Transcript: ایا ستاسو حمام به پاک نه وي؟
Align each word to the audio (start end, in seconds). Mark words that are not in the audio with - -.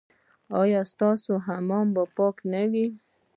ایا 0.61 0.81
ستاسو 0.91 1.33
حمام 1.45 1.87
به 1.95 2.03
پاک 2.15 2.35
نه 2.51 2.63
وي؟ 2.71 2.85